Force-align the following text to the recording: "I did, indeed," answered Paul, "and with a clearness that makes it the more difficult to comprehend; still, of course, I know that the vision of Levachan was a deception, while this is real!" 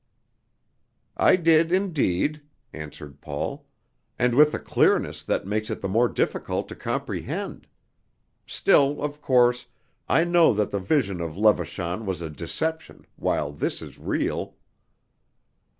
"I 1.15 1.35
did, 1.35 1.71
indeed," 1.71 2.41
answered 2.73 3.21
Paul, 3.21 3.67
"and 4.17 4.33
with 4.33 4.51
a 4.55 4.57
clearness 4.57 5.21
that 5.21 5.45
makes 5.45 5.69
it 5.69 5.79
the 5.79 5.87
more 5.87 6.09
difficult 6.09 6.67
to 6.69 6.75
comprehend; 6.75 7.67
still, 8.47 8.99
of 9.03 9.21
course, 9.21 9.67
I 10.09 10.23
know 10.23 10.53
that 10.55 10.71
the 10.71 10.79
vision 10.79 11.21
of 11.21 11.37
Levachan 11.37 12.07
was 12.07 12.19
a 12.19 12.31
deception, 12.31 13.05
while 13.15 13.51
this 13.51 13.79
is 13.79 13.99
real!" 13.99 14.55